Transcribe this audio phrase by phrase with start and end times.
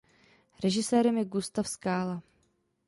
[0.63, 2.23] Režisérem je Gustav Skála.